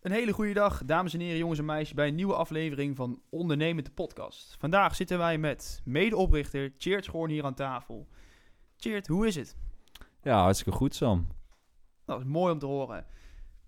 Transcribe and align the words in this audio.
Een 0.00 0.12
hele 0.12 0.32
goede 0.32 0.52
dag, 0.52 0.84
dames 0.84 1.14
en 1.14 1.20
heren, 1.20 1.38
jongens 1.38 1.58
en 1.58 1.64
meisjes, 1.64 1.94
bij 1.94 2.08
een 2.08 2.14
nieuwe 2.14 2.34
aflevering 2.34 2.96
van 2.96 3.22
Ondernemend 3.30 3.86
de 3.86 3.92
Podcast. 3.92 4.56
Vandaag 4.58 4.96
zitten 4.96 5.18
wij 5.18 5.38
met 5.38 5.80
medeoprichter 5.84 6.72
Cheert 6.78 7.04
Schoorn 7.04 7.30
hier 7.30 7.44
aan 7.44 7.54
tafel. 7.54 8.08
Cheert, 8.76 9.06
hoe 9.06 9.26
is 9.26 9.34
het? 9.34 9.56
Ja, 10.22 10.42
hartstikke 10.42 10.78
goed, 10.78 10.94
Sam. 10.94 11.26
Dat 12.04 12.18
is 12.18 12.24
mooi 12.24 12.52
om 12.52 12.58
te 12.58 12.66
horen. 12.66 13.06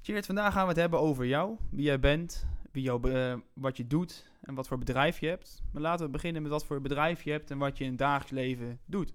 Cheert, 0.01 0.27
vandaag 0.27 0.53
gaan 0.53 0.63
we 0.63 0.69
het 0.69 0.81
hebben 0.81 1.01
over 1.01 1.27
jou, 1.27 1.57
wie 1.71 1.85
jij 1.85 2.01
bent, 2.01 2.47
wie 2.71 2.83
jou, 2.83 3.13
eh, 3.13 3.35
wat 3.53 3.77
je 3.77 3.87
doet 3.87 4.31
en 4.41 4.55
wat 4.55 4.69
voor 4.69 4.79
bedrijf 4.79 5.21
je 5.21 5.29
hebt. 5.29 5.63
Maar 5.73 5.83
laten 5.83 6.07
we 6.07 6.13
beginnen 6.13 6.43
met 6.43 6.51
wat 6.51 6.65
voor 6.65 6.81
bedrijf 6.81 7.23
je 7.23 7.31
hebt 7.31 7.51
en 7.51 7.59
wat 7.59 7.79
je 7.79 7.85
in 7.85 7.91
het 7.91 7.99
dagelijks 7.99 8.31
leven 8.31 8.81
doet. 8.85 9.15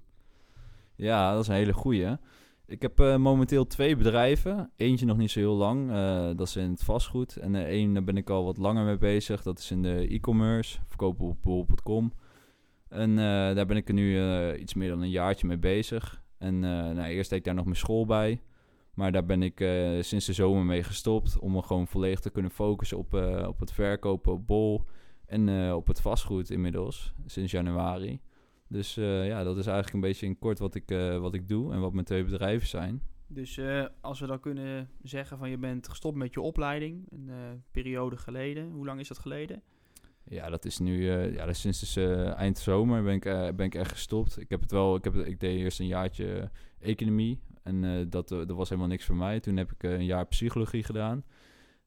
Ja, 0.95 1.31
dat 1.31 1.41
is 1.41 1.47
een 1.47 1.55
hele 1.55 1.73
goeie. 1.73 2.15
Ik 2.67 2.81
heb 2.81 2.99
eh, 2.99 3.15
momenteel 3.15 3.67
twee 3.67 3.95
bedrijven. 3.95 4.71
Eentje 4.75 5.05
nog 5.05 5.17
niet 5.17 5.31
zo 5.31 5.39
heel 5.39 5.55
lang. 5.55 5.91
eh, 5.91 6.25
dat 6.35 6.47
is 6.47 6.55
in 6.55 6.69
het 6.69 6.83
vastgoed. 6.83 7.35
En 7.35 7.53
uh, 7.53 7.61
één, 7.61 7.93
daar 7.93 8.03
ben 8.03 8.17
ik 8.17 8.29
al 8.29 8.43
wat 8.43 8.57
langer 8.57 8.85
mee 8.85 8.97
bezig. 8.97 9.43
Dat 9.43 9.59
is 9.59 9.71
in 9.71 9.81
de 9.81 10.07
e-commerce. 10.07 10.79
Verkopen 10.87 11.25
op 11.25 11.37
bol.com. 11.43 12.13
En 12.89 13.15
daar 13.55 13.65
ben 13.65 13.77
ik 13.77 13.87
er 13.87 13.93
nu 13.93 14.53
iets 14.55 14.73
meer 14.73 14.89
dan 14.89 15.01
een 15.01 15.09
jaartje 15.09 15.47
mee 15.47 15.57
bezig. 15.57 16.23
En 16.37 16.59
nou, 16.59 17.03
eerst 17.03 17.29
deed 17.29 17.39
ik 17.39 17.45
daar 17.45 17.53
nog 17.53 17.63
mijn 17.63 17.77
school 17.77 18.05
bij. 18.05 18.41
Maar 18.93 19.11
daar 19.11 19.25
ben 19.25 19.43
ik 19.43 19.57
sinds 20.01 20.25
de 20.25 20.33
zomer 20.33 20.65
mee 20.65 20.83
gestopt. 20.83 21.39
Om 21.39 21.51
me 21.51 21.61
gewoon 21.61 21.87
volledig 21.87 22.19
te 22.19 22.29
kunnen 22.29 22.51
focussen 22.51 22.97
op, 22.97 23.13
op 23.47 23.59
het 23.59 23.71
verkopen 23.71 24.31
op 24.31 24.47
bol. 24.47 24.83
En 25.25 25.73
op 25.73 25.87
het 25.87 26.01
vastgoed 26.01 26.49
inmiddels. 26.49 27.13
Sinds 27.25 27.51
januari. 27.51 28.19
Dus 28.69 28.97
eh, 28.97 29.27
ja, 29.27 29.43
dat 29.43 29.57
is 29.57 29.65
eigenlijk 29.65 29.95
een 29.95 30.09
beetje 30.09 30.25
in 30.25 30.39
kort 30.39 30.59
wat 30.59 30.75
ik, 30.75 30.91
eh, 30.91 31.17
wat 31.17 31.33
ik 31.33 31.47
doe 31.47 31.73
en 31.73 31.79
wat 31.79 31.93
mijn 31.93 32.05
twee 32.05 32.23
bedrijven 32.23 32.67
zijn. 32.67 33.01
Dus 33.27 33.57
eh, 33.57 33.85
als 34.01 34.19
we 34.19 34.27
dan 34.27 34.39
kunnen 34.39 34.89
zeggen 35.03 35.37
van 35.37 35.49
je 35.49 35.57
bent 35.57 35.87
gestopt 35.87 36.17
met 36.17 36.33
je 36.33 36.41
opleiding, 36.41 37.05
een 37.09 37.63
periode 37.71 38.17
geleden. 38.17 38.71
Hoe 38.71 38.85
lang 38.85 38.99
is 38.99 39.07
dat 39.07 39.19
geleden? 39.19 39.61
Ja, 40.23 40.49
dat 40.49 40.65
is 40.65 40.79
nu, 40.79 41.11
ja, 41.11 41.53
sinds 41.53 41.79
dus, 41.79 41.95
eind 42.35 42.57
zomer 42.57 43.03
ben 43.03 43.13
ik, 43.13 43.23
ben 43.55 43.65
ik 43.65 43.75
echt 43.75 43.91
gestopt. 43.91 44.39
Ik 44.39 44.49
heb 44.49 44.61
het 44.61 44.71
wel, 44.71 44.95
ik, 44.95 45.03
heb, 45.03 45.15
ik 45.15 45.39
deed 45.39 45.59
eerst 45.59 45.79
een 45.79 45.87
jaartje 45.87 46.49
economie 46.79 47.39
en 47.63 48.09
dat, 48.09 48.27
dat 48.27 48.51
was 48.51 48.69
helemaal 48.69 48.89
niks 48.89 49.05
voor 49.05 49.15
mij. 49.15 49.39
Toen 49.39 49.57
heb 49.57 49.71
ik 49.71 49.83
een 49.83 50.05
jaar 50.05 50.25
psychologie 50.27 50.83
gedaan. 50.83 51.23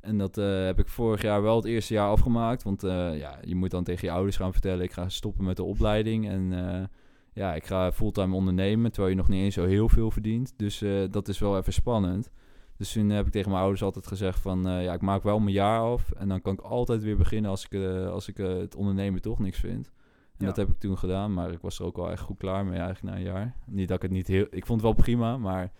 En 0.00 0.18
dat 0.18 0.38
eh, 0.38 0.64
heb 0.64 0.78
ik 0.78 0.88
vorig 0.88 1.22
jaar 1.22 1.42
wel 1.42 1.56
het 1.56 1.64
eerste 1.64 1.94
jaar 1.94 2.08
afgemaakt. 2.08 2.62
Want 2.62 2.84
eh, 2.84 3.18
ja, 3.18 3.38
je 3.44 3.54
moet 3.54 3.70
dan 3.70 3.84
tegen 3.84 4.08
je 4.08 4.14
ouders 4.14 4.36
gaan 4.36 4.52
vertellen... 4.52 4.84
ik 4.84 4.92
ga 4.92 5.08
stoppen 5.08 5.44
met 5.44 5.56
de 5.56 5.62
opleiding. 5.62 6.28
En 6.28 6.52
eh, 6.52 6.84
ja, 7.32 7.54
ik 7.54 7.64
ga 7.66 7.92
fulltime 7.92 8.34
ondernemen... 8.34 8.90
terwijl 8.92 9.12
je 9.12 9.18
nog 9.20 9.28
niet 9.28 9.42
eens 9.42 9.54
zo 9.54 9.64
heel 9.66 9.88
veel 9.88 10.10
verdient. 10.10 10.52
Dus 10.56 10.84
dat 11.10 11.28
is 11.28 11.38
wel 11.38 11.58
even 11.58 11.72
spannend. 11.72 12.30
Dus 12.76 12.92
toen 12.92 13.08
heb 13.08 13.26
ik 13.26 13.32
tegen 13.32 13.50
mijn 13.50 13.62
ouders 13.62 13.82
altijd 13.82 14.06
gezegd 14.06 14.40
van... 14.40 14.62
ja, 14.62 14.92
ik 14.92 15.00
maak 15.00 15.22
wel 15.22 15.38
mijn 15.38 15.54
jaar 15.54 15.80
af... 15.80 16.10
en 16.10 16.28
dan 16.28 16.40
kan 16.40 16.52
ik 16.52 16.60
altijd 16.60 17.02
weer 17.02 17.16
beginnen 17.16 17.50
als 17.50 17.66
ik, 17.68 17.74
als 18.06 18.28
ik 18.28 18.36
het 18.36 18.74
ondernemen 18.74 19.22
toch 19.22 19.38
niks 19.38 19.58
vind. 19.58 19.86
En 19.86 19.92
Ja. 20.36 20.46
dat 20.46 20.56
heb 20.56 20.68
ik 20.68 20.78
toen 20.78 20.98
gedaan, 20.98 21.34
maar 21.34 21.50
ik 21.50 21.60
was 21.60 21.78
er 21.78 21.84
ook 21.84 21.96
wel 21.96 22.10
echt 22.10 22.20
goed 22.22 22.38
klaar 22.38 22.64
mee 22.64 22.78
eigenlijk 22.78 23.02
na 23.02 23.20
een 23.20 23.26
jaar. 23.26 23.56
Niet 23.66 23.88
dat 23.88 23.96
ik 23.96 24.02
het 24.02 24.10
niet 24.12 24.26
heel... 24.26 24.46
Ik 24.50 24.66
vond 24.66 24.82
het 24.82 24.94
wel 24.94 25.04
prima, 25.04 25.36
maar 25.36 25.72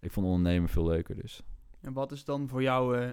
ik 0.00 0.12
vond 0.12 0.26
ondernemen 0.26 0.68
veel 0.68 0.86
leuker 0.86 1.16
dus. 1.16 1.42
En 1.80 1.92
wat 1.92 2.12
is 2.12 2.24
dan 2.24 2.48
voor 2.48 2.62
jou 2.62 3.12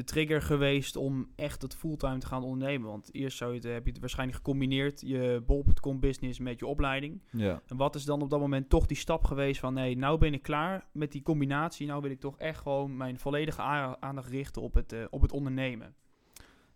de 0.00 0.06
trigger 0.06 0.42
geweest 0.42 0.96
om 0.96 1.28
echt 1.36 1.62
het 1.62 1.74
fulltime 1.74 2.18
te 2.18 2.26
gaan 2.26 2.42
ondernemen? 2.42 2.90
Want 2.90 3.14
eerst 3.14 3.36
zou 3.36 3.50
je 3.50 3.56
het, 3.56 3.66
heb 3.72 3.84
je 3.84 3.90
het 3.90 4.00
waarschijnlijk 4.00 4.38
gecombineerd, 4.38 5.00
je 5.00 5.42
bol.com 5.46 6.00
business 6.00 6.38
met 6.38 6.58
je 6.58 6.66
opleiding. 6.66 7.22
Ja. 7.30 7.62
En 7.66 7.76
wat 7.76 7.94
is 7.94 8.04
dan 8.04 8.22
op 8.22 8.30
dat 8.30 8.40
moment 8.40 8.68
toch 8.68 8.86
die 8.86 8.96
stap 8.96 9.24
geweest 9.24 9.60
van... 9.60 9.74
nee, 9.74 9.96
nou 9.96 10.18
ben 10.18 10.32
ik 10.34 10.42
klaar 10.42 10.86
met 10.92 11.12
die 11.12 11.22
combinatie. 11.22 11.86
Nou 11.86 12.02
wil 12.02 12.10
ik 12.10 12.20
toch 12.20 12.38
echt 12.38 12.58
gewoon 12.58 12.96
mijn 12.96 13.18
volledige 13.18 13.62
aandacht 14.00 14.28
richten 14.28 14.62
op 14.62 14.74
het, 14.74 14.92
eh, 14.92 15.04
op 15.10 15.22
het 15.22 15.32
ondernemen. 15.32 15.94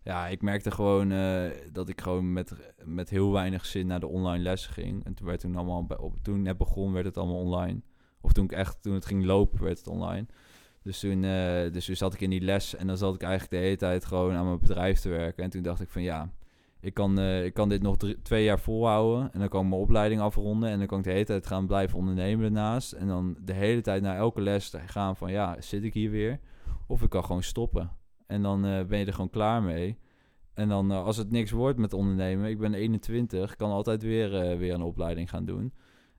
Ja, 0.03 0.27
ik 0.27 0.41
merkte 0.41 0.71
gewoon 0.71 1.11
eh, 1.11 1.51
dat 1.71 1.89
ik 1.89 2.01
gewoon 2.01 2.33
met, 2.33 2.73
met 2.83 3.09
heel 3.09 3.31
weinig 3.31 3.65
zin 3.65 3.87
naar 3.87 3.99
de 3.99 4.07
online 4.07 4.43
lessen 4.43 4.73
ging. 4.73 5.05
En 5.05 5.13
toen 5.13 5.27
werd 5.27 5.39
toen 5.39 5.55
allemaal, 5.55 5.85
bij- 5.85 5.97
op, 5.97 6.15
toen 6.21 6.41
net 6.41 6.57
begon, 6.57 6.93
werd 6.93 7.05
het 7.05 7.17
allemaal 7.17 7.39
online. 7.39 7.81
Of 8.21 8.31
toen 8.33 8.43
ik 8.43 8.51
echt, 8.51 8.81
toen 8.81 8.93
het 8.93 9.05
ging 9.05 9.25
lopen, 9.25 9.63
werd 9.63 9.77
het 9.77 9.87
online. 9.87 10.25
Dus 10.85 10.99
toen, 10.99 11.23
eh, 11.23 11.71
dus 11.71 11.85
toen 11.85 11.95
zat 11.95 12.13
ik 12.13 12.21
in 12.21 12.29
die 12.29 12.41
les 12.41 12.75
en 12.75 12.87
dan 12.87 12.97
zat 12.97 13.15
ik 13.15 13.21
eigenlijk 13.21 13.51
de 13.51 13.57
hele 13.57 13.77
tijd 13.77 14.05
gewoon 14.05 14.33
aan 14.33 14.45
mijn 14.45 14.59
bedrijf 14.59 14.99
te 14.99 15.09
werken. 15.09 15.43
En 15.43 15.49
toen 15.49 15.61
dacht 15.61 15.81
ik 15.81 15.89
van 15.89 16.01
ja, 16.01 16.31
ik 16.79 16.93
kan, 16.93 17.19
eh, 17.19 17.45
ik 17.45 17.53
kan 17.53 17.69
dit 17.69 17.81
nog 17.81 17.97
twee 18.23 18.43
jaar 18.43 18.59
volhouden. 18.59 19.33
En 19.33 19.39
dan 19.39 19.49
kan 19.49 19.63
ik 19.63 19.69
mijn 19.69 19.81
opleiding 19.81 20.21
afronden. 20.21 20.69
En 20.69 20.77
dan 20.77 20.87
kan 20.87 20.97
ik 20.97 21.03
de 21.03 21.11
hele 21.11 21.25
tijd 21.25 21.47
gaan 21.47 21.67
blijven 21.67 21.97
ondernemen 21.97 22.53
daarnaast. 22.53 22.91
En 22.91 23.07
dan 23.07 23.37
de 23.41 23.53
hele 23.53 23.81
tijd 23.81 24.01
naar 24.01 24.17
elke 24.17 24.41
les 24.41 24.73
gaan 24.85 25.15
van 25.15 25.31
ja, 25.31 25.55
zit 25.59 25.83
ik 25.83 25.93
hier 25.93 26.11
weer? 26.11 26.39
Of 26.87 27.01
ik 27.01 27.09
kan 27.09 27.23
gewoon 27.25 27.43
stoppen. 27.43 27.91
En 28.27 28.41
dan 28.41 28.65
eh, 28.65 28.85
ben 28.85 28.99
je 28.99 29.05
er 29.05 29.13
gewoon 29.13 29.29
klaar 29.29 29.63
mee. 29.63 29.97
En 30.53 30.69
dan 30.69 30.91
als 30.91 31.17
het 31.17 31.31
niks 31.31 31.51
wordt 31.51 31.79
met 31.79 31.93
ondernemen, 31.93 32.49
ik 32.49 32.59
ben 32.59 32.73
21, 32.73 33.51
ik 33.51 33.57
kan 33.57 33.71
altijd 33.71 34.03
weer, 34.03 34.57
weer 34.57 34.73
een 34.73 34.81
opleiding 34.81 35.29
gaan 35.29 35.45
doen. 35.45 35.73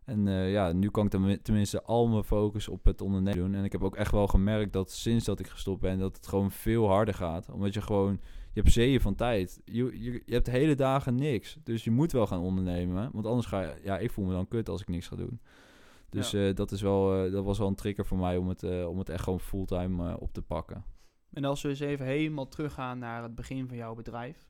En 0.06 0.28
eh, 0.28 0.52
ja, 0.52 0.72
nu 0.72 0.90
kan 0.90 1.04
ik 1.04 1.10
tenmi- 1.10 1.42
tenminste 1.42 1.82
al 1.82 2.08
mijn 2.08 2.24
focus 2.24 2.68
op 2.68 2.84
het 2.84 3.00
ondernemen 3.00 3.38
doen. 3.38 3.54
En 3.54 3.64
ik 3.64 3.72
heb 3.72 3.82
ook 3.84 3.96
echt 3.96 4.12
wel 4.12 4.26
gemerkt 4.26 4.72
dat 4.72 4.90
sinds 4.90 5.24
dat 5.24 5.40
ik 5.40 5.46
gestopt 5.46 5.80
ben, 5.80 5.98
dat 5.98 6.16
het 6.16 6.26
gewoon 6.26 6.50
veel 6.50 6.88
harder 6.88 7.14
gaat. 7.14 7.50
Omdat 7.50 7.74
je 7.74 7.80
gewoon, 7.82 8.12
je 8.52 8.60
hebt 8.60 8.72
zeeën 8.72 9.00
van 9.00 9.14
tijd. 9.14 9.60
Je, 9.64 9.74
je, 10.02 10.22
je 10.26 10.34
hebt 10.34 10.46
hele 10.46 10.74
dagen 10.74 11.14
niks. 11.14 11.56
Dus 11.62 11.84
je 11.84 11.90
moet 11.90 12.12
wel 12.12 12.26
gaan 12.26 12.40
ondernemen. 12.40 13.10
Want 13.12 13.26
anders 13.26 13.46
ga 13.46 13.60
je, 13.60 13.74
ja, 13.82 13.98
ik 13.98 14.10
voel 14.10 14.24
me 14.24 14.32
dan 14.32 14.48
kut 14.48 14.68
als 14.68 14.80
ik 14.80 14.88
niks 14.88 15.06
ga 15.08 15.16
doen. 15.16 15.40
Dus 16.08 16.30
Ja. 16.30 16.48
eh, 16.48 16.54
dat, 16.54 16.72
is 16.72 16.82
wel, 16.82 17.24
eh, 17.24 17.32
dat 17.32 17.44
was 17.44 17.58
wel 17.58 17.68
een 17.68 17.74
trigger 17.74 18.06
voor 18.06 18.18
mij 18.18 18.36
om 18.36 18.48
het, 18.48 18.62
om 18.86 18.98
het 18.98 19.08
echt 19.08 19.22
gewoon 19.24 19.40
fulltime 19.40 20.20
op 20.20 20.32
te 20.32 20.42
pakken. 20.42 20.84
En 21.32 21.44
als 21.44 21.62
we 21.62 21.68
eens 21.68 21.80
even 21.80 22.06
helemaal 22.06 22.48
teruggaan 22.48 22.98
naar 22.98 23.22
het 23.22 23.34
begin 23.34 23.68
van 23.68 23.76
jouw 23.76 23.94
bedrijf. 23.94 24.48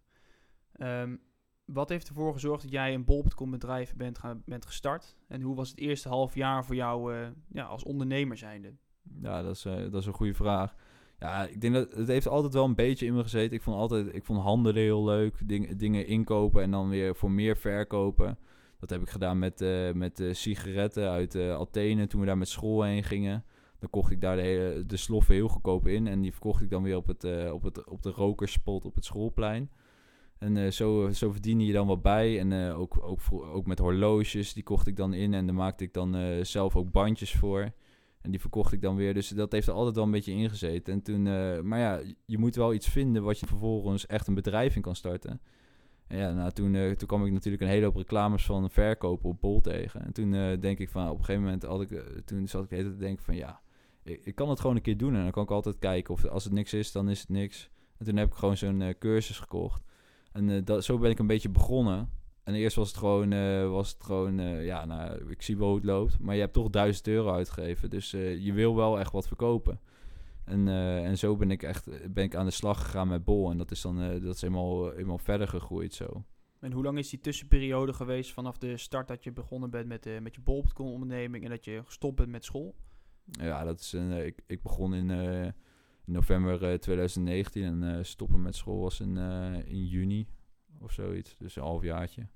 Ehm, 0.72 1.16
wat 1.66 1.88
heeft 1.88 2.08
ervoor 2.08 2.32
gezorgd 2.32 2.62
dat 2.62 2.72
jij 2.72 2.94
een 2.94 3.04
bol.com 3.04 3.50
bedrijf 3.50 3.94
bent, 3.96 4.18
gaan, 4.18 4.42
bent 4.44 4.66
gestart? 4.66 5.16
En 5.28 5.40
hoe 5.40 5.56
was 5.56 5.70
het 5.70 5.78
eerste 5.78 6.08
half 6.08 6.34
jaar 6.34 6.64
voor 6.64 6.74
jou 6.74 7.14
eh, 7.14 7.28
ja, 7.48 7.64
als 7.64 7.84
ondernemer 7.84 8.36
zijnde? 8.36 8.74
Ja, 9.22 9.42
dat 9.42 9.56
is, 9.56 9.64
eh, 9.64 9.74
dat 9.74 9.94
is 9.94 10.06
een 10.06 10.12
goede 10.12 10.34
vraag. 10.34 10.74
Ja, 11.18 11.46
ik 11.46 11.60
denk 11.60 11.74
dat 11.74 11.92
het 11.92 12.08
heeft 12.08 12.28
altijd 12.28 12.52
wel 12.52 12.64
een 12.64 12.74
beetje 12.74 13.06
in 13.06 13.14
me 13.14 13.22
gezeten. 13.22 13.56
Ik 13.56 13.62
vond 13.62 13.76
altijd, 13.76 14.14
ik 14.14 14.24
vond 14.24 14.40
handelen 14.42 14.82
heel 14.82 15.04
leuk. 15.04 15.48
Ding, 15.48 15.76
dingen 15.76 16.06
inkopen 16.06 16.62
en 16.62 16.70
dan 16.70 16.88
weer 16.88 17.16
voor 17.16 17.30
meer 17.30 17.56
verkopen. 17.56 18.38
Dat 18.80 18.90
heb 18.90 19.02
ik 19.02 19.08
gedaan 19.08 19.38
met, 19.38 19.60
eh, 19.60 19.92
met 19.92 20.24
sigaretten 20.30 21.10
uit 21.10 21.36
Athene 21.36 22.06
toen 22.06 22.20
we 22.20 22.26
daar 22.26 22.38
met 22.38 22.48
school 22.48 22.82
heen 22.82 23.04
gingen. 23.04 23.44
Dan 23.78 23.90
kocht 23.90 24.10
ik 24.10 24.20
daar 24.20 24.36
de, 24.36 24.42
hele, 24.42 24.86
de 24.86 24.96
sloffen 24.96 25.34
heel 25.34 25.48
goedkoop 25.48 25.86
in. 25.86 26.06
En 26.06 26.20
die 26.20 26.32
verkocht 26.32 26.62
ik 26.62 26.70
dan 26.70 26.82
weer 26.82 26.96
op, 26.96 27.06
het, 27.06 27.50
op, 27.52 27.62
het, 27.62 27.84
op 27.84 28.02
de 28.02 28.10
rokerspot 28.10 28.84
op 28.84 28.94
het 28.94 29.04
schoolplein. 29.04 29.70
En 30.38 30.56
eh, 30.56 30.70
zo, 30.70 31.10
zo 31.12 31.32
verdiende 31.32 31.66
je 31.66 31.72
dan 31.72 31.86
wat 31.86 32.02
bij. 32.02 32.38
En 32.38 32.52
eh, 32.52 32.78
ook, 32.80 32.98
ook, 33.02 33.20
ook 33.30 33.66
met 33.66 33.78
horloges, 33.78 34.52
die 34.52 34.62
kocht 34.62 34.86
ik 34.86 34.96
dan 34.96 35.14
in. 35.14 35.34
En 35.34 35.46
daar 35.46 35.54
maakte 35.54 35.84
ik 35.84 35.92
dan 35.92 36.16
eh, 36.16 36.44
zelf 36.44 36.76
ook 36.76 36.90
bandjes 36.90 37.34
voor. 37.34 37.70
En 38.20 38.30
die 38.30 38.40
verkocht 38.40 38.72
ik 38.72 38.82
dan 38.82 38.96
weer. 38.96 39.14
Dus 39.14 39.28
dat 39.28 39.52
heeft 39.52 39.66
er 39.66 39.72
altijd 39.72 39.94
wel 39.94 40.04
een 40.04 40.10
beetje 40.10 40.32
ingezeten. 40.32 40.92
En 40.92 41.02
toen, 41.02 41.22
maar 41.68 41.78
ja, 41.78 42.00
je 42.24 42.38
moet 42.38 42.54
wel 42.54 42.74
iets 42.74 42.88
vinden 42.88 43.22
wat 43.22 43.40
je 43.40 43.46
vervolgens 43.46 44.06
echt 44.06 44.26
een 44.26 44.34
bedrijf 44.34 44.76
in 44.76 44.82
kan 44.82 44.96
starten. 44.96 45.40
En 46.06 46.18
ja, 46.18 46.32
nou, 46.32 46.50
toen, 46.50 46.72
toen 46.72 47.08
kwam 47.08 47.26
ik 47.26 47.32
natuurlijk 47.32 47.62
een 47.62 47.68
hele 47.68 47.84
hoop 47.84 47.96
reclames 47.96 48.44
van 48.44 48.70
verkopen 48.70 49.28
op 49.28 49.40
Bol 49.40 49.60
tegen. 49.60 50.04
En 50.04 50.12
toen 50.12 50.30
denk 50.60 50.78
ik 50.78 50.88
van, 50.88 51.08
op 51.08 51.18
een 51.18 51.24
gegeven 51.24 51.42
moment 51.42 51.62
had 51.62 51.80
ik, 51.80 52.02
toen 52.24 52.48
zat 52.48 52.62
ik 52.62 52.68
de 52.68 52.74
hele 52.74 52.88
tijd 52.88 52.98
te 52.98 53.04
denken 53.04 53.24
van, 53.24 53.36
ja, 53.36 53.60
ik, 54.02 54.24
ik 54.24 54.34
kan 54.34 54.48
het 54.48 54.60
gewoon 54.60 54.76
een 54.76 54.82
keer 54.82 54.96
doen. 54.96 55.14
En 55.14 55.22
dan 55.22 55.30
kan 55.30 55.42
ik 55.42 55.50
altijd 55.50 55.78
kijken 55.78 56.14
of 56.14 56.24
als 56.24 56.44
het 56.44 56.52
niks 56.52 56.72
is, 56.72 56.92
dan 56.92 57.08
is 57.08 57.20
het 57.20 57.28
niks. 57.28 57.70
En 57.98 58.04
toen 58.04 58.16
heb 58.16 58.28
ik 58.28 58.34
gewoon 58.34 58.56
zo'n 58.56 58.94
cursus 58.98 59.38
gekocht. 59.38 59.82
En 60.36 60.50
eh, 60.50 60.64
dat, 60.64 60.84
zo 60.84 60.98
ben 60.98 61.10
ik 61.10 61.18
een 61.18 61.26
beetje 61.26 61.48
begonnen. 61.48 62.10
En 62.44 62.54
eerst 62.54 62.76
was 62.76 62.88
het 62.88 62.96
gewoon, 62.96 63.32
eh, 63.32 63.70
was 63.70 63.92
het 63.92 64.02
gewoon 64.02 64.38
eh, 64.38 64.64
ja, 64.64 64.84
nou, 64.84 65.30
ik 65.30 65.42
zie 65.42 65.56
wel 65.56 65.66
hoe 65.66 65.76
het 65.76 65.84
loopt. 65.84 66.18
Maar 66.18 66.34
je 66.34 66.40
hebt 66.40 66.52
toch 66.52 66.70
1000 66.70 67.06
euro 67.06 67.32
uitgegeven. 67.32 67.90
Dus 67.90 68.10
je 68.10 68.52
wil 68.52 68.76
wel 68.76 68.98
echt 68.98 69.12
wat 69.12 69.26
verkopen. 69.26 69.80
En, 70.44 70.68
en 70.68 71.18
zo 71.18 71.36
ben 71.36 71.50
ik 71.50 71.62
echt 71.62 72.12
ben 72.14 72.24
ik 72.24 72.34
aan 72.34 72.44
de 72.44 72.50
slag 72.50 72.82
gegaan 72.82 73.08
met 73.08 73.24
Bol. 73.24 73.50
En 73.50 73.58
dat 73.58 73.70
is 73.70 73.80
dan 73.80 74.20
dat 74.20 74.34
is 74.34 74.42
eenmaal, 74.42 74.92
eenmaal 74.92 75.18
verder 75.18 75.48
gegroeid 75.48 75.94
zo. 75.94 76.24
En 76.60 76.72
hoe 76.72 76.82
lang 76.82 76.98
is 76.98 77.10
die 77.10 77.20
tussenperiode 77.20 77.92
geweest 77.92 78.32
vanaf 78.32 78.58
de 78.58 78.76
start 78.76 79.08
dat 79.08 79.24
je 79.24 79.32
begonnen 79.32 79.70
bent 79.70 79.86
met, 79.86 80.20
met 80.22 80.34
je 80.34 80.40
bol.com 80.40 80.86
onderneming 80.86 81.44
en 81.44 81.50
dat 81.50 81.64
je 81.64 81.82
gestopt 81.84 82.16
bent 82.16 82.30
met 82.30 82.44
school? 82.44 82.74
Ja, 83.24 83.64
dat 83.64 83.80
is 83.80 83.92
een, 83.92 84.26
ik, 84.26 84.42
ik 84.46 84.62
begon 84.62 84.94
in 84.94 85.10
eh, 86.06 86.14
november 86.14 86.64
eh, 86.72 86.78
2019 86.78 87.62
en 87.64 87.96
eh, 87.96 88.02
stoppen 88.04 88.42
met 88.42 88.54
school 88.56 88.80
was 88.80 89.00
in, 89.00 89.16
eh, 89.16 89.54
in 89.68 89.86
juni 89.86 90.28
of 90.80 90.92
zoiets. 90.92 91.36
Dus 91.38 91.56
een 91.56 91.62
halfjaartje. 91.62 92.26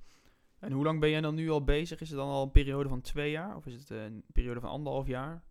En 0.59 0.73
hoe 0.73 0.85
lang 0.85 1.01
ben 1.01 1.11
jij 1.11 1.21
dan 1.21 1.35
nu 1.35 1.51
al 1.51 1.65
bezig? 1.65 2.01
Is 2.01 2.09
het 2.09 2.19
dan 2.19 2.29
al 2.29 2.43
een 2.43 2.51
periode 2.51 2.89
van 2.89 3.01
twee 3.01 3.31
jaar 3.31 3.57
of 3.57 3.67
is 3.67 3.75
het 3.75 3.91
eh, 3.91 4.05
een 4.05 4.25
periode 4.33 4.61
van 4.61 4.71
anderhalf 4.71 5.07
jaar? 5.07 5.43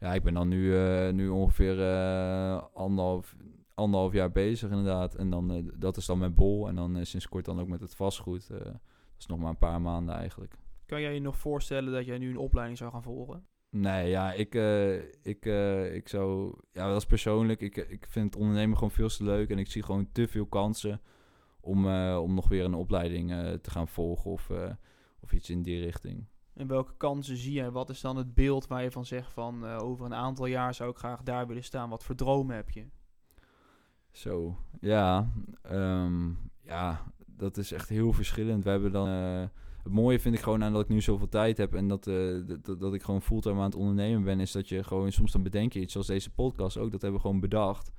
Ja, 0.00 0.14
ik 0.14 0.22
ben 0.22 0.34
dan 0.34 0.48
nu, 0.48 0.76
eh, 0.76 1.12
nu 1.12 1.28
ongeveer 1.28 1.80
eh, 1.82 2.62
anderhalf, 2.74 3.36
anderhalf 3.74 4.12
jaar 4.12 4.30
bezig 4.30 4.70
inderdaad. 4.70 5.14
En 5.14 5.30
dan, 5.30 5.50
eh, 5.52 5.62
dat 5.78 5.96
is 5.96 6.06
dan 6.06 6.18
met 6.18 6.34
Bol. 6.34 6.68
En 6.68 6.74
dan 6.74 6.96
eh, 6.96 7.04
sinds 7.04 7.28
kort 7.28 7.44
dan 7.44 7.60
ook 7.60 7.68
met 7.68 7.80
het 7.80 7.94
vastgoed. 7.94 8.50
eh, 8.50 8.58
dat 8.58 8.78
is 9.18 9.26
nog 9.26 9.38
maar 9.38 9.50
een 9.50 9.58
paar 9.58 9.80
maanden 9.80 10.14
eigenlijk. 10.14 10.54
Kan 10.86 11.00
jij 11.00 11.14
je 11.14 11.20
nog 11.20 11.38
voorstellen 11.38 11.92
dat 11.92 12.04
jij 12.06 12.18
nu 12.18 12.30
een 12.30 12.36
opleiding 12.38 12.78
zou 12.78 12.90
gaan 12.90 13.02
volgen? 13.02 13.46
Nee, 13.76 14.08
ja, 14.08 14.32
ik, 14.32 14.54
eh, 14.54 14.94
ik, 15.22 15.46
eh, 15.46 15.94
ik 15.94 16.08
zou... 16.08 16.54
Ja, 16.72 16.88
dat 16.88 16.96
is 16.96 17.06
persoonlijk. 17.06 17.60
Ik, 17.60 17.76
ik 17.76 18.06
vind 18.08 18.34
het 18.34 18.42
ondernemen 18.42 18.74
gewoon 18.76 18.90
veel 18.90 19.08
te 19.08 19.24
leuk. 19.24 19.50
En 19.50 19.58
ik 19.58 19.70
zie 19.70 19.82
gewoon 19.82 20.08
te 20.12 20.28
veel 20.28 20.46
kansen 20.46 21.00
om, 21.60 21.88
eh, 21.88 22.18
om 22.22 22.34
nog 22.34 22.48
weer 22.48 22.64
een 22.64 22.74
opleiding 22.74 23.32
eh, 23.32 23.52
te 23.52 23.70
gaan 23.70 23.88
volgen 23.88 24.30
of, 24.30 24.50
eh, 24.50 24.70
of 25.20 25.32
iets 25.32 25.50
in 25.50 25.62
die 25.62 25.84
richting. 25.84 26.26
En 26.54 26.66
welke 26.66 26.96
kansen 26.96 27.36
zie 27.36 27.52
jij? 27.52 27.70
Wat 27.70 27.90
is 27.90 28.00
dan 28.00 28.16
het 28.16 28.34
beeld 28.34 28.66
waar 28.66 28.82
je 28.82 28.90
van 28.90 29.06
zegt 29.06 29.32
van 29.32 29.66
eh, 29.66 29.78
over 29.82 30.04
een 30.06 30.14
aantal 30.14 30.46
jaar 30.46 30.74
zou 30.74 30.90
ik 30.90 30.96
graag 30.96 31.22
daar 31.22 31.46
willen 31.46 31.64
staan? 31.64 31.90
Wat 31.90 32.04
voor 32.04 32.14
dromen 32.14 32.56
heb 32.56 32.70
je? 32.70 32.86
Zo, 34.10 34.58
ja. 34.80 35.30
ehm, 35.62 36.30
ja, 36.60 37.12
dat 37.26 37.56
is 37.56 37.72
echt 37.72 37.88
heel 37.88 38.12
verschillend. 38.12 38.64
We 38.64 38.70
hebben 38.70 38.92
dan... 38.92 39.08
het 39.84 39.92
mooie 39.92 40.20
vind 40.20 40.34
ik 40.34 40.40
gewoon 40.40 40.64
aan 40.64 40.72
dat 40.72 40.82
ik 40.82 40.88
nu 40.88 41.00
zoveel 41.00 41.28
tijd 41.28 41.58
heb 41.58 41.74
en 41.74 41.88
dat, 41.88 42.06
eh, 42.06 42.14
dat- 42.46 42.64
dat, 42.64 42.80
dat 42.80 42.94
ik 42.94 43.02
gewoon 43.02 43.22
fulltime 43.22 43.58
aan 43.58 43.64
het 43.64 43.74
ondernemen 43.74 44.22
ben, 44.24 44.40
is 44.40 44.52
dat 44.52 44.68
je 44.68 44.84
gewoon 44.84 45.12
soms 45.12 45.32
dan 45.32 45.42
bedenk 45.42 45.72
je 45.72 45.80
iets, 45.80 45.92
zoals 45.92 46.06
deze 46.06 46.30
podcast 46.30 46.76
ook, 46.76 46.90
dat 46.90 47.02
hebben 47.02 47.20
we 47.20 47.26
gewoon 47.26 47.40
bedacht. 47.40 47.92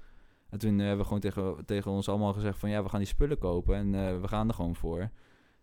En 0.50 0.60
toen 0.60 0.78
hebben 0.80 0.98
we 0.98 1.04
gewoon 1.04 1.20
tegen, 1.20 1.66
tegen 1.66 1.92
ons 1.92 2.10
allemaal 2.10 2.34
gezegd 2.34 2.60
van 2.60 2.70
ja, 2.70 2.84
we 2.84 2.90
gaan 2.90 3.00
die 3.00 3.08
spullen 3.08 3.38
kopen 3.38 3.76
en 3.76 3.96
eh, 3.96 4.22
we 4.22 4.28
gaan 4.28 4.48
er 4.48 4.54
gewoon 4.54 4.76
voor. 4.76 5.10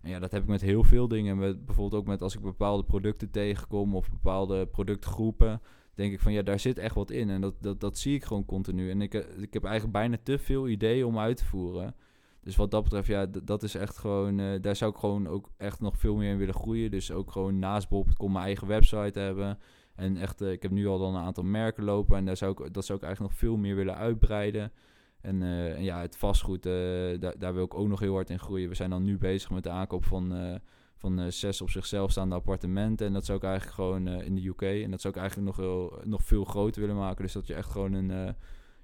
En 0.01 0.11
ja, 0.11 0.19
dat 0.19 0.31
heb 0.31 0.43
ik 0.43 0.49
met 0.49 0.61
heel 0.61 0.85
veel 0.85 1.09
dingen. 1.09 1.39
Met, 1.39 1.65
bijvoorbeeld 1.67 2.03
ook 2.03 2.09
met 2.09 2.23
als 2.23 2.35
ik 2.35 2.41
bepaalde 2.41 2.85
producten 2.85 3.31
tegenkom 3.31 3.97
of 3.97 4.11
bepaalde 4.11 4.67
productgroepen, 4.67 5.61
denk 5.95 6.13
ik 6.13 6.21
van 6.21 6.33
ja, 6.33 6.43
daar 6.43 6.59
zit 6.61 6.79
echt 6.79 6.95
wat 6.95 7.11
in. 7.11 7.31
En 7.31 7.41
dat, 7.41 7.55
dat, 7.61 7.81
dat 7.81 7.99
zie 7.99 8.15
ik 8.15 8.25
gewoon 8.25 8.45
continu. 8.45 8.91
En 8.91 9.03
ik, 9.03 9.15
eh, 9.15 9.43
ik 9.43 9.53
heb 9.53 9.65
eigenlijk 9.65 9.93
bijna 9.93 10.17
te 10.23 10.39
veel 10.39 10.69
ideeën 10.69 11.05
om 11.07 11.19
uit 11.19 11.37
te 11.37 11.45
voeren. 11.45 11.95
Dus 12.43 12.57
wat 12.57 12.71
dat 12.71 12.83
betreft, 12.83 13.07
ja, 13.07 13.27
dat 13.45 13.63
is 13.63 13.75
echt 13.75 13.99
gewoon... 13.99 14.39
eh, 14.39 14.61
daar 14.61 14.77
zou 14.77 14.93
ik 14.93 14.99
gewoon 14.99 15.27
ook 15.27 15.51
echt 15.57 15.81
nog 15.81 15.99
veel 15.99 16.17
meer 16.17 16.31
in 16.31 16.39
willen 16.39 16.55
groeien. 16.55 16.91
Dus 16.91 17.11
ook 17.11 17.31
gewoon 17.31 17.59
naast 17.59 17.89
Bol.com 17.89 18.33
mijn 18.33 18.45
eigen 18.45 18.67
website 18.67 19.19
hebben. 19.19 19.59
En 19.95 20.17
echt, 20.17 20.41
eh, 20.41 20.51
ik 20.51 20.63
heb 20.63 20.71
nu 20.71 20.87
al 20.87 20.99
dan 20.99 21.15
een 21.15 21.23
aantal 21.23 21.45
merken 21.45 21.85
lopen. 21.85 22.17
En 22.17 22.25
daar 22.25 22.37
zou 22.37 22.51
ik, 22.51 22.75
dat 22.75 22.85
zou 22.85 22.99
ik 22.99 23.05
eigenlijk 23.05 23.35
nog 23.35 23.43
veel 23.43 23.57
meer 23.57 23.75
willen 23.75 23.97
uitbreiden. 23.97 24.73
En, 25.21 25.43
eh, 25.43 25.83
ja, 25.83 26.01
het 26.01 26.17
vastgoed, 26.17 26.63
daar, 26.63 27.39
daar 27.39 27.55
wil 27.55 27.65
ik 27.65 27.75
ook 27.75 27.89
nog 27.89 28.01
heel 28.01 28.15
hard 28.15 28.31
in 28.31 28.39
groeien. 28.39 28.69
We 28.69 28.75
zijn 28.75 28.91
dan 28.91 29.05
nu 29.05 29.19
bezig 29.19 29.51
met 29.51 29.63
de 29.63 29.71
aankoop 29.71 30.05
van, 30.05 30.59
van 30.97 31.33
zes 31.33 31.61
op 31.61 31.71
zichzelf 31.71 32.11
staande 32.11 32.35
appartementen. 32.35 33.07
En 33.07 33.13
dat 33.13 33.25
zou 33.25 33.39
ik 33.39 33.45
eigenlijk 33.45 33.75
gewoon 33.75 34.09
in 34.09 34.35
de 34.35 34.47
UK. 34.47 34.63
En 34.63 34.91
dat 34.91 35.01
zou 35.01 35.15
ik 35.15 35.21
eigenlijk 35.21 35.57
nog, 35.57 35.67
heel, 35.67 36.01
nog 36.05 36.23
veel 36.23 36.45
groter 36.45 36.81
willen 36.81 36.97
maken. 36.97 37.23
Dus 37.23 37.33
dat 37.33 37.47
je 37.47 37.55
echt 37.55 37.71
gewoon 37.71 37.93
een... 37.93 38.37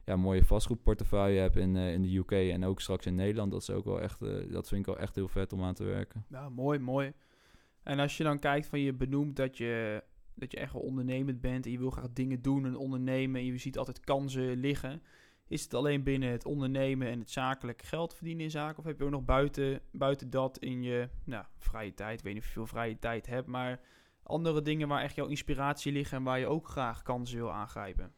ja, 0.08 0.16
mooie 0.16 0.44
vastgoedportefeuille 0.44 1.40
heb 1.40 1.56
in, 1.56 1.76
eh, 1.76 1.92
in 1.92 2.02
de 2.02 2.16
UK 2.16 2.30
en 2.30 2.64
ook 2.64 2.80
straks 2.80 3.06
in 3.06 3.14
Nederland. 3.14 3.50
Dat 3.50 3.62
is 3.62 3.70
ook 3.70 3.84
wel 3.84 4.00
echt, 4.00 4.22
eh, 4.22 4.52
dat 4.52 4.68
vind 4.68 4.80
ik 4.80 4.86
wel 4.86 4.98
echt 4.98 5.14
heel 5.14 5.28
vet 5.28 5.52
om 5.52 5.62
aan 5.62 5.74
te 5.74 5.84
werken. 5.84 6.24
Ja, 6.28 6.48
mooi, 6.48 6.78
mooi. 6.78 7.12
En 7.82 7.98
als 7.98 8.16
je 8.16 8.24
dan 8.24 8.38
kijkt 8.38 8.66
van 8.66 8.80
je 8.80 8.92
benoemt 8.92 9.36
dat 9.36 9.56
je, 9.56 10.02
dat 10.34 10.52
je 10.52 10.58
echt 10.58 10.72
wel 10.72 10.82
ondernemend 10.82 11.40
bent 11.40 11.64
en 11.64 11.72
je 11.72 11.78
wil 11.78 11.90
graag 11.90 12.12
dingen 12.12 12.42
doen 12.42 12.66
en 12.66 12.76
ondernemen 12.76 13.40
en 13.40 13.46
je 13.46 13.58
ziet 13.58 13.78
altijd 13.78 14.00
kansen 14.00 14.56
liggen. 14.56 15.02
Is 15.48 15.62
het 15.62 15.74
alleen 15.74 16.02
binnen 16.02 16.30
het 16.30 16.44
ondernemen 16.44 17.08
en 17.08 17.18
het 17.18 17.30
zakelijk 17.30 17.82
geld 17.82 18.14
verdienen 18.14 18.44
in 18.44 18.50
zaken? 18.50 18.78
Of 18.78 18.84
heb 18.84 18.98
je 18.98 19.04
ook 19.04 19.10
nog 19.10 19.24
buiten, 19.24 19.80
buiten 19.92 20.30
dat 20.30 20.58
in 20.58 20.82
je 20.82 21.08
nou, 21.24 21.44
vrije 21.58 21.94
tijd, 21.94 22.18
ik 22.18 22.24
weet 22.24 22.34
niet 22.34 22.42
of 22.42 22.48
je 22.48 22.54
veel 22.54 22.66
vrije 22.66 22.98
tijd 22.98 23.26
hebt, 23.26 23.46
maar 23.46 23.80
andere 24.22 24.62
dingen 24.62 24.88
waar 24.88 25.02
echt 25.02 25.14
jouw 25.14 25.26
inspiratie 25.26 25.92
ligt 25.92 26.12
en 26.12 26.22
waar 26.22 26.38
je 26.38 26.46
ook 26.46 26.68
graag 26.68 27.02
kansen 27.02 27.38
wil 27.38 27.52
aangrijpen? 27.52 28.12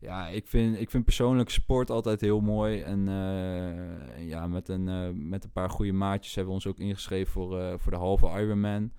Ja, 0.00 0.28
ik 0.28 0.46
vind, 0.46 0.80
ik 0.80 0.90
vind 0.90 1.04
persoonlijk 1.04 1.50
sport 1.50 1.90
altijd 1.90 2.20
heel 2.20 2.40
mooi. 2.40 2.80
En 2.80 3.08
eh, 3.08 4.28
ja, 4.28 4.46
met 4.46 4.68
een, 4.68 4.88
eh, 4.88 5.08
met 5.12 5.44
een 5.44 5.52
paar 5.52 5.70
goede 5.70 5.92
maatjes 5.92 6.34
hebben 6.34 6.54
we 6.54 6.60
ons 6.60 6.66
ook 6.66 6.78
ingeschreven 6.78 7.32
voor, 7.32 7.60
eh, 7.60 7.74
voor 7.76 7.92
de 7.92 7.98
halve 7.98 8.26
Ironman. 8.26 8.92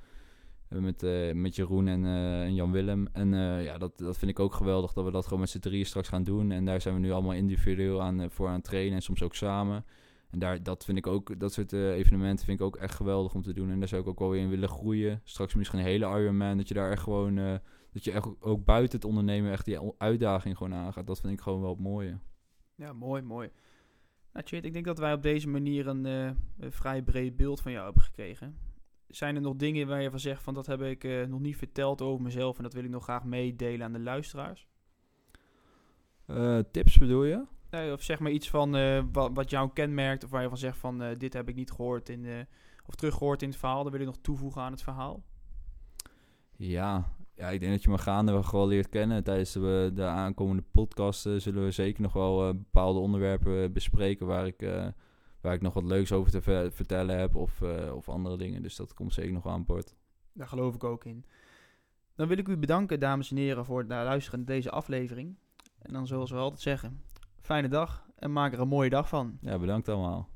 Met, 0.70 1.02
met 1.34 1.56
Jeroen 1.56 1.88
en, 1.88 2.54
Jan 2.54 2.72
Willem. 2.72 3.08
En 3.12 3.34
ja, 3.64 3.78
dat, 3.78 3.98
dat 3.98 4.18
vind 4.18 4.32
ik 4.32 4.40
ook 4.40 4.54
geweldig 4.54 4.94
dat 4.94 5.06
we 5.06 5.12
dat 5.12 5.24
gewoon 5.24 5.40
met 5.40 5.50
z'n 5.50 5.60
drieën 5.60 5.86
straks 5.86 6.08
gaan 6.08 6.24
doen. 6.24 6.52
En 6.52 6.66
daar 6.66 6.82
zijn 6.82 6.94
we 6.94 7.00
nu 7.00 7.12
allemaal 7.12 7.34
individueel 7.34 8.02
aan, 8.02 8.32
voor 8.32 8.48
aan 8.48 8.54
het 8.54 8.64
trainen 8.64 8.96
en 8.96 9.02
soms 9.02 9.24
ook 9.24 9.36
samen. 9.36 9.86
En 10.30 10.40
daar, 10.40 10.64
dat 10.64 10.86
vind 10.86 10.98
ik 10.98 11.08
ook, 11.08 11.40
dat 11.40 11.54
soort 11.54 11.74
evenementen 11.74 12.46
vind 12.46 12.60
ik 12.60 12.66
ook 12.66 12.76
echt 12.76 12.96
geweldig 12.96 13.34
om 13.34 13.42
te 13.42 13.54
doen. 13.54 13.70
En 13.70 13.80
daar 13.80 13.88
zou 13.88 14.02
ik 14.02 14.08
ook 14.08 14.20
wel 14.20 14.30
weer 14.30 14.42
in 14.42 14.50
willen 14.50 14.70
groeien. 14.70 15.22
Straks 15.24 15.56
misschien 15.56 15.80
een 15.80 15.86
hele 15.86 16.20
Ironman, 16.20 16.58
dat 16.58 16.68
je 16.68 16.74
daar 16.74 16.92
echt 16.92 17.04
gewoon, 17.04 17.60
dat 17.92 18.04
je 18.04 18.12
echt 18.12 18.42
ook 18.42 18.66
buiten 18.66 19.00
het 19.00 19.08
ondernemen 19.08 19.52
echt 19.52 19.66
die 19.66 19.80
uitdaging 19.98 20.58
gewoon 20.58 20.74
aangaat. 20.74 21.08
Dat 21.08 21.20
vind 21.20 21.34
ik 21.34 21.42
gewoon 21.42 21.62
wel 21.62 21.70
het 21.70 21.80
mooie. 21.80 22.18
Ja, 22.76 22.94
mooi, 22.94 23.22
mooi. 23.22 23.50
Nou, 24.34 24.64
ik 24.64 24.74
denk 24.74 24.86
dat 24.86 24.98
wij 24.98 25.14
op 25.14 25.22
deze 25.22 25.48
manier 25.48 25.88
een, 25.88 26.06
eh, 26.06 26.32
een 26.60 26.72
vrij 26.72 27.02
breed 27.02 27.38
beeld 27.38 27.62
van 27.62 27.72
jou 27.72 27.84
hebben 27.84 28.04
gekregen. 28.04 28.58
Zijn 29.08 29.36
er 29.36 29.42
nog 29.42 29.56
dingen 29.56 29.88
waar 29.88 30.02
je 30.02 30.10
van 30.10 30.20
zegt 30.20 30.44
van 30.44 30.54
dat 30.54 30.66
heb 30.66 30.82
ik 30.82 31.04
eh, 31.04 31.26
nog 31.26 31.40
niet 31.40 31.58
verteld 31.58 32.02
over 32.02 32.24
mezelf 32.24 32.58
en 32.58 32.64
dat 32.64 32.74
wil 32.74 32.84
ik 32.84 32.90
nog 32.90 33.04
graag 33.04 33.24
meedelen 33.24 33.86
aan 33.86 33.94
de 33.94 34.00
luisteraars? 34.00 34.68
Eh, 36.26 36.60
tips 36.72 36.98
bedoel 36.98 37.24
je? 37.24 37.46
Nee, 37.70 37.94
of 37.94 38.02
zeg 38.02 38.20
maar 38.20 38.32
iets 38.32 38.50
van 38.50 38.72
wat, 39.12 39.32
wat 39.34 39.50
jou 39.50 39.70
kenmerkt 39.74 40.24
of 40.24 40.30
waar 40.30 40.42
je 40.42 40.50
van 40.50 40.58
zegt 40.58 40.78
van 40.78 41.14
dit 41.18 41.34
heb 41.34 41.50
ik 41.50 41.56
niet 41.56 41.72
gehoord 41.72 42.10
in, 42.10 42.48
of 42.86 42.96
teruggehoord 42.96 43.42
in 43.42 43.50
het 43.50 43.58
verhaal. 43.58 43.84
Dat 43.84 43.92
wil 43.92 44.02
ik 44.02 44.08
nog 44.08 44.18
toevoegen 44.22 44.62
aan 44.62 44.72
het 44.72 44.82
verhaal. 44.82 45.24
Ja, 46.56 47.14
ja, 47.40 47.50
ik 47.50 47.60
denk 47.60 47.72
dat 47.72 47.84
je 47.84 47.90
me 47.90 47.98
gaandeweg 47.98 48.52
wel 48.52 48.68
leert 48.68 48.90
kennen. 48.90 49.24
Tijdens 49.24 49.52
de, 49.52 49.92
de 49.94 50.04
aankomende 50.04 50.64
podcast 50.72 51.26
eh, 51.26 51.36
zullen 51.36 51.64
we 51.64 51.72
zeker 51.72 52.02
nog 52.02 52.14
wel 52.14 52.48
eh, 52.48 52.54
bepaalde 52.54 53.00
onderwerpen 53.00 53.64
eh, 53.64 53.70
bespreken 53.70 54.26
waar 54.26 54.46
ik, 54.48 54.68
waar 55.42 55.54
ik 55.54 55.62
nog 55.62 55.74
wat 55.74 55.84
leuks 55.84 56.12
over 56.12 56.32
te 56.32 56.42
ver- 56.42 56.72
vertellen 56.72 57.20
heb 57.20 57.36
of, 57.36 57.62
of 57.94 58.10
andere 58.10 58.38
dingen. 58.38 58.62
Dus 58.62 58.76
dat 58.76 58.94
komt 58.94 59.14
zeker 59.14 59.34
nog 59.34 59.48
aan 59.48 59.66
boord. 59.66 59.96
Daar 60.34 60.48
geloof 60.48 60.76
ik 60.76 60.84
ook 60.84 61.06
in. 61.06 61.26
Dan 62.16 62.28
wil 62.28 62.38
ik 62.38 62.48
u 62.48 62.58
bedanken, 62.58 63.00
dames 63.00 63.32
en 63.32 63.38
heren, 63.38 63.66
voor 63.66 63.80
het 63.80 63.88
naar 63.88 64.06
luisteren 64.06 64.40
naar 64.40 64.56
deze 64.56 64.70
aflevering. 64.70 65.38
En 65.80 65.94
dan 65.94 66.08
zoals 66.08 66.32
we 66.32 66.38
altijd 66.38 66.62
zeggen, 66.62 67.02
fijne 67.42 67.68
dag 67.68 68.08
en 68.16 68.32
maak 68.32 68.54
er 68.54 68.60
een 68.60 68.68
mooie 68.68 68.90
dag 68.90 69.10
van. 69.10 69.38
Ja, 69.42 69.60
bedankt 69.60 69.90
allemaal. 69.90 70.30